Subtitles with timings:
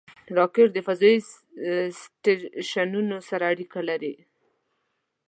[0.37, 1.19] راکټ د فضایي
[2.01, 4.13] سټیشنونو سره اړیکه لري